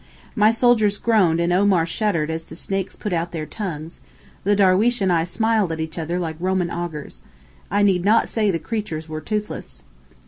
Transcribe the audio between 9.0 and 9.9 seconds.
were toothless.